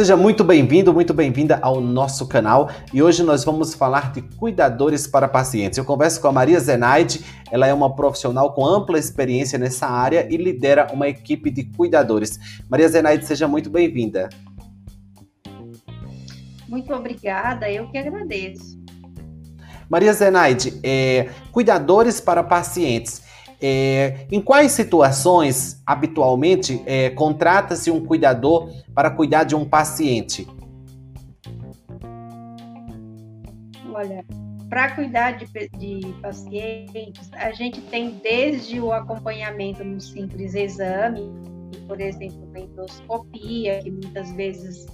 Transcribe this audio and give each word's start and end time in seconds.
Seja 0.00 0.16
muito 0.16 0.42
bem-vindo, 0.42 0.94
muito 0.94 1.12
bem-vinda 1.12 1.58
ao 1.60 1.78
nosso 1.78 2.26
canal 2.26 2.70
e 2.90 3.02
hoje 3.02 3.22
nós 3.22 3.44
vamos 3.44 3.74
falar 3.74 4.12
de 4.12 4.22
cuidadores 4.22 5.06
para 5.06 5.28
pacientes. 5.28 5.76
Eu 5.76 5.84
converso 5.84 6.22
com 6.22 6.28
a 6.28 6.32
Maria 6.32 6.58
Zenaide, 6.58 7.22
ela 7.50 7.66
é 7.66 7.74
uma 7.74 7.94
profissional 7.94 8.54
com 8.54 8.64
ampla 8.64 8.98
experiência 8.98 9.58
nessa 9.58 9.86
área 9.86 10.26
e 10.30 10.38
lidera 10.38 10.86
uma 10.90 11.06
equipe 11.06 11.50
de 11.50 11.64
cuidadores. 11.64 12.38
Maria 12.66 12.88
Zenaide, 12.88 13.26
seja 13.26 13.46
muito 13.46 13.68
bem-vinda. 13.68 14.30
Muito 16.66 16.94
obrigada, 16.94 17.70
eu 17.70 17.86
que 17.90 17.98
agradeço. 17.98 18.80
Maria 19.86 20.14
Zenaide, 20.14 20.80
é, 20.82 21.28
cuidadores 21.52 22.22
para 22.22 22.42
pacientes. 22.42 23.20
É, 23.62 24.26
em 24.30 24.40
quais 24.40 24.72
situações, 24.72 25.82
habitualmente, 25.84 26.82
é, 26.86 27.10
contrata-se 27.10 27.90
um 27.90 28.04
cuidador 28.04 28.70
para 28.94 29.10
cuidar 29.10 29.44
de 29.44 29.54
um 29.54 29.64
paciente? 29.64 30.46
Olha, 33.92 34.24
para 34.70 34.94
cuidar 34.94 35.32
de, 35.32 35.46
de, 35.76 36.12
pacientes, 36.22 37.28
a 37.32 37.50
gente 37.50 37.80
tem 37.82 38.20
desde 38.22 38.80
o 38.80 38.92
acompanhamento 38.92 39.84
no 39.84 40.00
simples 40.00 40.54
exame, 40.54 41.28
por 41.86 42.00
exemplo, 42.00 42.48
a 42.54 42.60
endoscopia, 42.60 43.80
que 43.82 43.90
muitas 43.90 44.32
vezes 44.32 44.86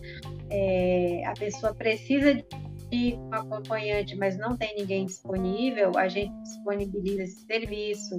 é, 0.51 1.23
a 1.27 1.33
pessoa 1.35 1.75
precisa 1.75 2.35
de 2.35 2.45
um 2.93 3.35
acompanhante, 3.35 4.17
mas 4.17 4.39
não 4.39 4.57
tem 4.57 4.77
ninguém 4.77 5.07
disponível, 5.07 5.93
a 5.97 6.09
gente 6.09 6.33
disponibiliza 6.43 7.23
esse 7.23 7.45
serviço. 7.47 8.19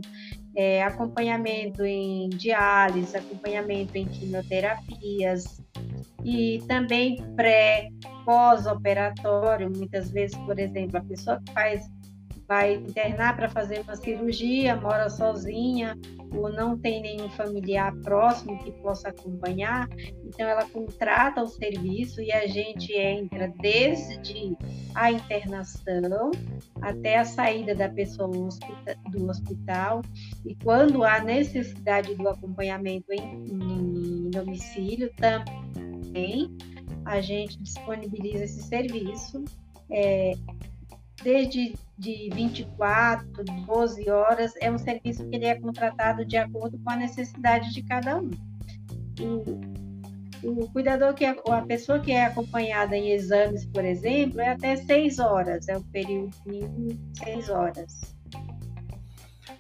É, 0.56 0.84
acompanhamento 0.84 1.86
em 1.86 2.30
diálise, 2.30 3.16
acompanhamento 3.16 3.96
em 3.96 4.08
quimioterapias 4.08 5.62
e 6.26 6.64
também 6.68 7.18
pré, 7.36 7.90
pós-operatório. 8.26 9.70
Muitas 9.70 10.09
vezes, 10.09 10.36
por 10.40 10.58
exemplo, 10.58 10.98
a 10.98 11.02
pessoa 11.02 11.40
que 11.46 11.54
faz 11.54 11.86
vai 12.48 12.76
internar 12.76 13.36
para 13.36 13.50
fazer 13.50 13.81
uma 13.81 13.95
cirurgia, 13.95 14.76
mora 14.76 15.09
sozinha 15.09 15.98
ou 16.34 16.52
não 16.52 16.78
tem 16.78 17.02
nenhum 17.02 17.30
familiar 17.30 17.94
próximo 18.03 18.58
que 18.64 18.72
possa 18.72 19.09
acompanhar, 19.09 19.88
então 20.26 20.48
ela 20.48 20.66
contrata 20.66 21.42
o 21.42 21.48
serviço 21.48 22.22
e 22.22 22.31
a 22.31 22.48
gente 22.48 22.94
entra 22.94 23.52
desde 23.59 24.56
a 24.94 25.12
internação 25.12 26.31
até 26.81 27.18
a 27.18 27.25
saída 27.25 27.73
da 27.73 27.90
pessoa 27.90 28.30
do 28.30 29.30
hospital 29.30 30.02
e 30.45 30.56
quando 30.56 31.03
há 31.03 31.20
necessidade 31.20 32.16
do 32.16 32.28
acompanhamento 32.28 33.12
em, 33.12 33.45
em 33.45 34.30
domicílio 34.30 35.12
também 35.16 36.56
a 37.08 37.22
gente 37.22 37.62
disponibiliza 37.64 38.44
esse 38.44 38.62
serviço. 38.64 39.44
É, 39.90 40.34
desde 41.28 41.73
de 41.97 42.30
24, 42.33 43.28
12 43.66 44.09
horas, 44.09 44.53
é 44.61 44.72
um 44.72 44.78
serviço 44.78 45.28
que 45.28 45.36
ele 45.36 45.45
é 45.45 45.56
contratado 45.56 46.23
de 46.23 46.38
acordo 46.38 46.80
com 46.80 46.89
a 46.89 46.95
necessidade 46.95 47.73
de 47.73 47.84
cada 47.84 48.17
um. 48.17 48.31
O, 49.19 50.61
o 50.61 50.72
cuidador 50.72 51.14
que 51.14 51.25
é, 51.25 51.36
a 51.50 51.61
pessoa 51.64 52.00
que 52.00 52.14
é 52.14 52.28
acompanhada 52.28 52.95
em 52.95 53.11
exames, 53.11 53.66
por 53.66 53.84
exemplo, 53.84 54.39
é 54.39 54.52
até 54.52 54.78
6 54.78 55.19
horas, 55.19 55.67
é 55.67 55.75
o 55.75 55.84
período 55.92 56.31
mínimo 56.45 56.94
de 56.94 57.19
6 57.19 57.50
horas. 57.50 58.16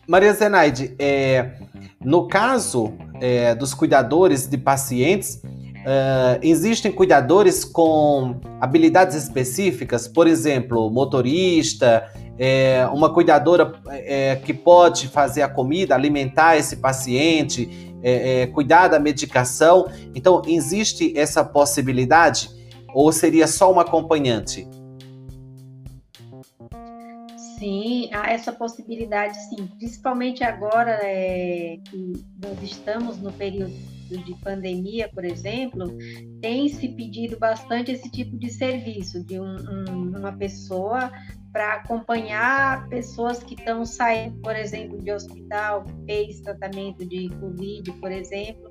Maria 0.07 0.31
Zenaide, 0.31 0.95
é, 0.97 1.51
no 1.99 2.29
caso 2.29 2.93
é, 3.19 3.53
dos 3.53 3.73
cuidadores 3.73 4.47
de 4.47 4.57
pacientes, 4.57 5.41
Uh, 5.87 6.37
existem 6.41 6.91
cuidadores 6.91 7.63
com 7.63 8.41
habilidades 8.59 9.15
específicas, 9.15 10.05
por 10.05 10.27
exemplo, 10.27 10.91
motorista, 10.91 12.11
é, 12.37 12.85
uma 12.91 13.13
cuidadora 13.13 13.71
é, 13.87 14.35
que 14.35 14.53
pode 14.53 15.07
fazer 15.07 15.43
a 15.43 15.47
comida, 15.47 15.95
alimentar 15.95 16.57
esse 16.57 16.75
paciente, 16.75 17.95
é, 18.03 18.47
cuidar 18.47 18.89
da 18.89 18.99
medicação. 18.99 19.87
Então, 20.13 20.41
existe 20.45 21.17
essa 21.17 21.41
possibilidade? 21.41 22.49
Ou 22.93 23.09
seria 23.13 23.47
só 23.47 23.71
uma 23.71 23.83
acompanhante? 23.83 24.67
Sim, 27.57 28.09
há 28.13 28.29
essa 28.29 28.51
possibilidade, 28.51 29.37
sim. 29.47 29.67
Principalmente 29.77 30.43
agora 30.43 30.99
que 30.99 32.25
nós 32.43 32.61
estamos 32.61 33.17
no 33.19 33.31
período 33.31 33.96
de 34.07 34.35
pandemia, 34.35 35.09
por 35.13 35.25
exemplo, 35.25 35.97
tem 36.41 36.69
se 36.69 36.89
pedido 36.89 37.37
bastante 37.37 37.91
esse 37.91 38.09
tipo 38.09 38.37
de 38.37 38.49
serviço 38.49 39.23
de 39.23 39.39
um, 39.39 39.55
um, 39.55 40.17
uma 40.17 40.31
pessoa 40.31 41.11
para 41.51 41.73
acompanhar 41.73 42.87
pessoas 42.87 43.41
que 43.41 43.55
estão 43.55 43.83
saindo, 43.83 44.39
por 44.41 44.55
exemplo, 44.55 45.01
de 45.01 45.11
hospital, 45.11 45.85
fez 46.05 46.39
tratamento 46.41 47.03
de 47.03 47.29
Covid, 47.39 47.91
por 47.93 48.11
exemplo, 48.11 48.69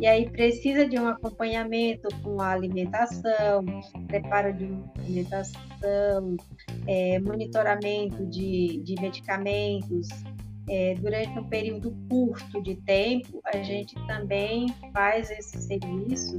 e 0.00 0.06
aí 0.06 0.30
precisa 0.30 0.86
de 0.86 0.96
um 0.98 1.08
acompanhamento 1.08 2.08
com 2.22 2.40
a 2.40 2.50
alimentação, 2.50 3.64
preparo 4.06 4.52
de 4.52 4.70
alimentação, 5.00 6.36
é, 6.86 7.18
monitoramento 7.18 8.24
de, 8.26 8.82
de 8.84 8.94
medicamentos, 9.00 10.06
é, 10.68 10.94
durante 10.94 11.38
um 11.38 11.44
período 11.44 11.96
curto 12.08 12.62
de 12.62 12.76
tempo, 12.76 13.40
a 13.44 13.58
gente 13.58 13.94
também 14.06 14.68
faz 14.92 15.30
esse 15.30 15.60
serviço. 15.62 16.36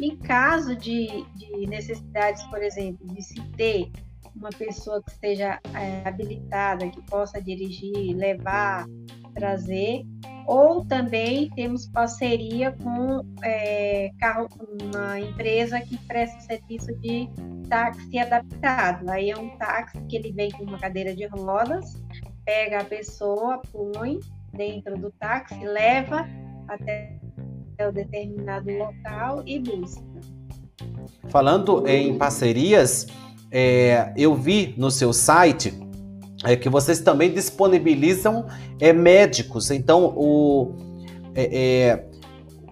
Em 0.00 0.16
caso 0.16 0.76
de, 0.76 1.24
de 1.34 1.66
necessidades, 1.66 2.42
por 2.44 2.62
exemplo, 2.62 3.06
de 3.06 3.22
se 3.22 3.40
ter 3.56 3.90
uma 4.34 4.50
pessoa 4.50 5.02
que 5.02 5.10
esteja 5.10 5.58
é, 5.74 6.06
habilitada, 6.06 6.88
que 6.90 7.00
possa 7.02 7.40
dirigir, 7.40 8.14
levar, 8.14 8.86
trazer, 9.34 10.04
ou 10.46 10.84
também 10.84 11.50
temos 11.50 11.86
parceria 11.86 12.70
com 12.70 13.24
é, 13.42 14.10
carro, 14.20 14.48
uma 14.80 15.18
empresa 15.18 15.80
que 15.80 15.98
presta 16.06 16.40
serviço 16.40 16.94
de 17.00 17.28
táxi 17.68 18.18
adaptado. 18.18 19.10
Aí 19.10 19.30
é 19.30 19.36
um 19.36 19.50
táxi 19.58 20.00
que 20.02 20.16
ele 20.16 20.32
vem 20.32 20.50
com 20.50 20.62
uma 20.62 20.78
cadeira 20.78 21.14
de 21.14 21.26
rodas, 21.26 22.00
pega 22.46 22.78
a 22.78 22.84
pessoa, 22.84 23.60
põe 23.72 24.20
dentro 24.52 24.96
do 24.96 25.10
táxi, 25.10 25.58
leva 25.64 26.26
até 26.68 27.18
o 27.86 27.92
determinado 27.92 28.70
local 28.70 29.42
e 29.44 29.58
busca. 29.58 30.02
Falando 31.28 31.86
em 31.86 32.16
parcerias, 32.16 33.08
é, 33.50 34.12
eu 34.16 34.34
vi 34.34 34.74
no 34.78 34.90
seu 34.90 35.12
site 35.12 35.74
é, 36.44 36.56
que 36.56 36.68
vocês 36.68 37.00
também 37.00 37.32
disponibilizam 37.32 38.46
é, 38.80 38.92
médicos. 38.92 39.70
Então, 39.70 40.14
o, 40.16 40.74
é, 41.34 41.90
é 41.90 42.06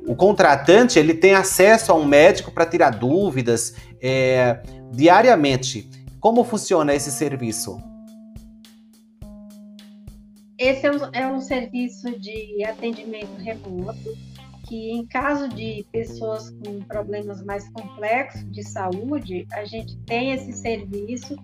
o 0.07 0.15
contratante 0.15 0.99
ele 0.99 1.15
tem 1.15 1.35
acesso 1.35 1.91
a 1.91 1.95
um 1.95 2.05
médico 2.05 2.51
para 2.51 2.65
tirar 2.65 2.91
dúvidas 2.91 3.75
é, 4.01 4.61
diariamente. 4.93 5.91
Como 6.21 6.45
funciona 6.45 6.95
esse 6.95 7.11
serviço? 7.11 7.79
Esse 10.65 10.87
é 10.87 10.91
um, 10.91 10.97
é 11.13 11.27
um 11.27 11.43
serviço 11.43 12.19
de 12.19 12.65
atendimento 12.65 13.37
remoto 13.37 14.17
que, 14.67 14.93
em 14.93 15.05
caso 15.07 15.47
de 15.47 15.85
pessoas 15.93 16.49
com 16.65 16.81
problemas 16.81 17.45
mais 17.45 17.69
complexos 17.69 18.51
de 18.51 18.63
saúde, 18.63 19.47
a 19.53 19.67
gente 19.67 19.95
tem 20.07 20.33
esse 20.33 20.55
serviço 20.55 21.37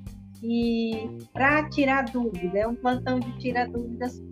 e 0.42 1.18
para 1.34 1.68
tirar 1.68 2.06
dúvida, 2.06 2.60
é 2.60 2.66
um 2.66 2.74
plantão 2.74 3.20
de 3.20 3.30
tirar 3.38 3.68
dúvidas 3.68 4.22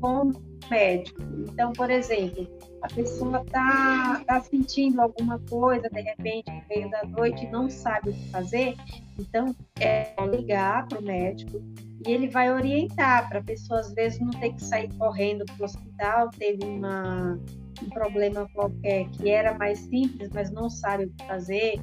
com 0.00 0.30
o 0.30 0.32
médico. 0.70 1.20
Então, 1.50 1.70
por 1.74 1.90
exemplo, 1.90 2.48
a 2.80 2.88
pessoa 2.88 3.42
está 3.42 4.22
tá 4.26 4.40
sentindo 4.40 5.02
alguma 5.02 5.38
coisa, 5.40 5.90
de 5.90 6.00
repente, 6.00 6.50
no 6.50 6.62
meio 6.70 6.90
da 6.90 7.04
noite, 7.04 7.46
não 7.48 7.68
sabe 7.68 8.08
o 8.08 8.12
que 8.14 8.30
fazer, 8.30 8.76
então 9.18 9.54
é 9.78 10.14
ligar 10.26 10.88
para 10.88 11.00
o 11.00 11.02
médico 11.02 11.62
e 12.06 12.10
ele 12.10 12.28
vai 12.28 12.52
orientar 12.52 13.28
para 13.28 13.38
a 13.38 13.42
pessoa, 13.42 13.80
às 13.80 13.92
vezes, 13.92 14.20
não 14.20 14.30
ter 14.30 14.52
que 14.52 14.64
sair 14.64 14.92
correndo 14.94 15.44
para 15.44 15.62
o 15.62 15.64
hospital, 15.64 16.30
teve 16.30 16.64
uma, 16.64 17.38
um 17.82 17.88
problema 17.90 18.48
qualquer 18.52 19.08
que 19.10 19.30
era 19.30 19.56
mais 19.56 19.78
simples, 19.80 20.30
mas 20.32 20.50
não 20.50 20.68
sabe 20.68 21.04
o 21.04 21.10
que 21.10 21.26
fazer. 21.26 21.74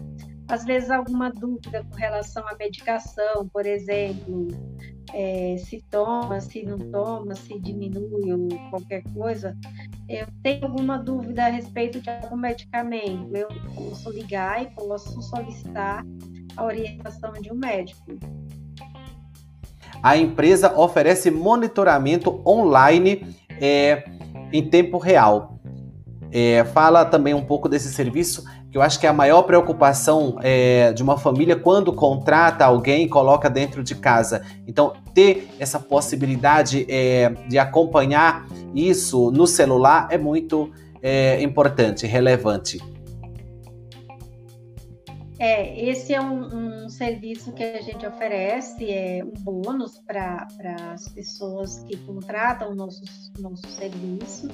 Às 0.48 0.66
vezes, 0.66 0.90
alguma 0.90 1.32
dúvida 1.32 1.84
com 1.84 1.96
relação 1.96 2.46
à 2.48 2.56
medicação, 2.56 3.48
por 3.54 3.66
exemplo, 3.66 4.48
é, 5.14 5.56
se 5.58 5.82
toma, 5.90 6.42
se 6.42 6.64
não 6.64 6.78
toma, 6.78 7.36
se 7.36 7.58
diminui 7.60 8.34
ou 8.34 8.48
qualquer 8.70 9.04
coisa. 9.14 9.56
Eu 10.08 10.28
tenho 10.44 10.66
alguma 10.66 10.98
dúvida 10.98 11.46
a 11.46 11.50
respeito 11.50 12.02
de 12.02 12.10
algum 12.10 12.36
medicamento, 12.36 13.36
eu 13.36 13.48
posso 13.76 14.10
ligar 14.12 14.64
e 14.64 14.68
posso 14.72 15.22
solicitar 15.22 16.04
a 16.58 16.66
orientação 16.66 17.32
de 17.34 17.52
um 17.52 17.56
médico 17.56 18.18
a 20.02 20.18
empresa 20.18 20.78
oferece 20.78 21.30
monitoramento 21.30 22.42
online 22.46 23.26
é, 23.60 24.04
em 24.52 24.68
tempo 24.68 24.98
real. 24.98 25.60
É, 26.32 26.64
fala 26.64 27.06
também 27.06 27.34
um 27.34 27.44
pouco 27.44 27.68
desse 27.68 27.92
serviço. 27.92 28.44
que 28.72 28.78
eu 28.78 28.84
acho 28.84 29.00
que 29.00 29.08
é 29.08 29.10
a 29.10 29.14
maior 29.14 29.42
preocupação 29.44 30.38
é, 30.42 30.94
de 30.94 31.02
uma 31.02 31.18
família 31.18 31.56
quando 31.56 31.92
contrata 31.92 32.66
alguém 32.66 33.06
e 33.06 33.10
coloca 33.10 33.50
dentro 33.50 33.84
de 33.84 33.96
casa. 33.96 34.44
Então, 34.68 34.94
ter 35.14 35.50
essa 35.60 35.80
possibilidade 35.80 36.86
é, 36.88 37.32
de 37.48 37.58
acompanhar 37.58 38.46
isso 38.76 39.32
no 39.32 39.48
celular 39.48 40.08
é 40.12 40.18
muito 40.20 40.72
é, 41.02 41.42
importante, 41.42 42.06
relevante. 42.06 42.80
É, 45.40 45.90
esse 45.90 46.14
é 46.14 46.20
um, 46.20 46.84
um, 46.84 46.90
serviço 46.90 47.54
que 47.54 47.64
a 47.64 47.82
gente 47.82 48.06
oferece, 48.06 48.92
é 48.92 49.24
um 49.24 49.32
bônus 49.42 49.98
para 50.00 50.46
as 50.92 51.08
pessoas 51.08 51.80
que 51.88 51.96
contratam 51.96 52.72
o 52.72 52.76
nosso, 52.76 53.02
nosso 53.40 53.66
serviço. 53.68 54.50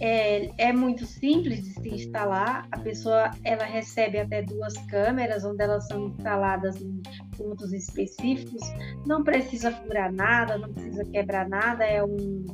É, 0.00 0.68
é 0.68 0.72
muito 0.72 1.04
simples 1.06 1.64
de 1.64 1.70
se 1.70 1.88
instalar. 1.88 2.68
A 2.70 2.78
pessoa 2.78 3.32
ela 3.42 3.64
recebe 3.64 4.20
até 4.20 4.42
duas 4.42 4.74
câmeras, 4.86 5.44
onde 5.44 5.60
elas 5.60 5.88
são 5.88 6.06
instaladas 6.06 6.80
em 6.80 7.02
pontos 7.36 7.72
específicos. 7.72 8.62
Não 9.04 9.24
precisa 9.24 9.72
furar 9.72 10.12
nada, 10.12 10.56
não 10.56 10.72
precisa 10.72 11.04
quebrar 11.04 11.48
nada. 11.48 11.84
É 11.84 12.02
um, 12.02 12.46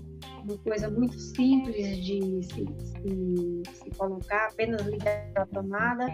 uma 0.48 0.58
coisa 0.58 0.88
muito 0.88 1.18
simples 1.18 1.98
de 1.98 2.42
se, 2.42 2.66
se, 2.66 3.62
se 3.72 3.90
colocar, 3.96 4.48
apenas 4.48 4.80
ligar 4.86 5.30
a 5.36 5.46
tomada, 5.46 6.06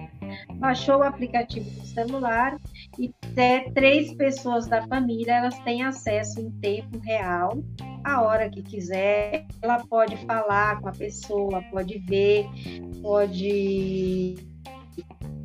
baixou 0.56 0.98
o 0.98 1.02
aplicativo 1.02 1.70
do 1.70 1.86
celular 1.86 2.58
e 2.98 3.14
até 3.22 3.70
três 3.70 4.12
pessoas 4.14 4.66
da 4.66 4.86
família 4.86 5.36
elas 5.36 5.58
têm 5.60 5.84
acesso 5.84 6.40
em 6.40 6.50
tempo 6.50 6.98
real, 6.98 7.62
a 8.02 8.22
hora 8.22 8.50
que 8.50 8.62
quiser, 8.62 9.46
ela 9.62 9.84
pode 9.86 10.16
falar 10.26 10.80
com 10.80 10.88
a 10.88 10.92
pessoa, 10.92 11.62
pode 11.70 11.98
ver, 12.00 12.46
pode 13.00 14.34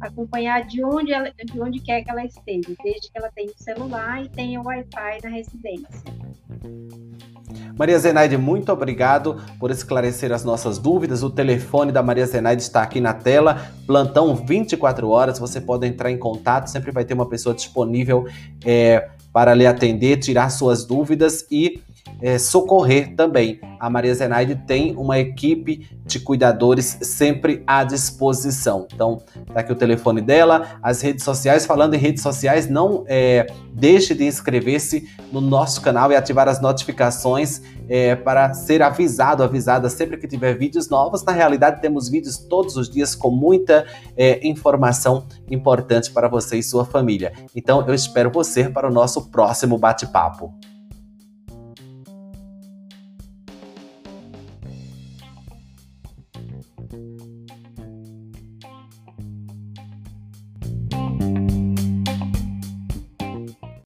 acompanhar 0.02 0.66
de 0.66 0.84
onde, 0.84 1.14
ela, 1.14 1.32
de 1.32 1.62
onde 1.62 1.80
quer 1.82 2.04
que 2.04 2.10
ela 2.10 2.26
esteja, 2.26 2.76
desde 2.84 3.12
que 3.12 3.18
ela 3.18 3.32
tenha 3.32 3.52
o 3.52 3.64
celular 3.64 4.24
e 4.24 4.30
tenha 4.30 4.60
o 4.60 4.66
Wi-Fi 4.66 5.20
na 5.24 5.30
residência. 5.30 6.04
Maria 7.80 7.98
Zenaide, 7.98 8.38
muito 8.38 8.74
obrigado 8.74 9.38
por 9.58 9.72
esclarecer 9.72 10.34
as 10.34 10.44
nossas 10.44 10.78
dúvidas. 10.78 11.24
O 11.24 11.30
telefone 11.30 11.94
da 11.94 12.04
Maria 12.04 12.26
Zenaide 12.26 12.62
está 12.62 12.84
aqui 12.84 13.00
na 13.00 13.14
tela, 13.14 13.72
plantão 13.88 14.36
24 14.36 15.08
horas. 15.08 15.40
Você 15.40 15.62
pode 15.62 15.88
entrar 15.88 16.12
em 16.12 16.18
contato, 16.18 16.68
sempre 16.68 16.92
vai 16.92 17.06
ter 17.06 17.14
uma 17.14 17.30
pessoa 17.30 17.56
disponível 17.56 18.28
é, 18.66 19.08
para 19.32 19.54
lhe 19.54 19.66
atender, 19.66 20.18
tirar 20.18 20.50
suas 20.50 20.84
dúvidas 20.84 21.46
e 21.50 21.80
é, 22.22 22.38
socorrer 22.38 23.16
também. 23.16 23.60
A 23.80 23.90
Maria 23.90 24.14
Zenaide 24.14 24.56
tem 24.68 24.96
uma 24.98 25.20
equipe 25.20 25.88
de 26.06 26.20
cuidadores 26.20 26.98
sempre 27.02 27.64
à 27.66 27.84
disposição. 27.84 28.88
Então, 28.94 29.22
tá 29.54 29.62
aqui 29.62 29.72
o 29.72 29.76
telefone 29.76 30.22
dela, 30.22 30.80
as 30.84 31.02
redes 31.02 31.24
sociais. 31.24 31.66
Falando 31.66 31.94
em 31.94 31.98
redes 31.98 32.22
sociais, 32.22 32.70
não 32.70 33.06
é, 33.08 33.48
deixe 33.74 34.14
de 34.14 34.26
inscrever-se 34.26 35.08
no 35.32 35.40
nosso 35.40 35.82
canal 35.82 36.12
e 36.12 36.16
ativar 36.16 36.50
as 36.50 36.62
notificações 36.62 37.62
é, 37.88 38.16
para 38.16 38.54
ser 38.54 38.82
avisado, 38.82 39.44
avisada 39.44 39.90
sempre 39.90 40.18
que 40.18 40.28
tiver 40.28 40.58
vídeos 40.58 40.90
novos. 40.90 41.24
Na 41.24 41.32
realidade, 41.32 41.82
temos 41.82 42.10
vídeos 42.10 42.38
todos 42.38 42.76
os 42.76 42.90
dias 42.90 43.16
com 43.16 43.32
muita 43.32 43.86
é, 44.18 44.46
informação 44.46 45.26
importante 45.50 46.12
para 46.12 46.28
você 46.28 46.58
e 46.58 46.64
sua 46.64 46.84
família. 46.86 47.32
Então, 47.56 47.86
eu 47.88 47.94
espero 47.94 48.30
você 48.30 48.70
para 48.70 48.90
o 48.90 48.92
nosso 48.92 49.30
próximo 49.30 49.78
bate-papo. 49.78 50.54